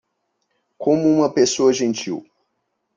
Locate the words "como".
0.79-1.07